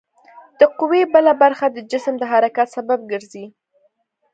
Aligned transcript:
د 0.59 0.61
قوې 0.77 1.01
بله 1.13 1.31
برخه 1.41 1.65
د 1.71 1.77
جسم 1.91 2.13
د 2.19 2.23
حرکت 2.31 2.67
سبب 2.77 2.99
ګرځي. 3.11 3.45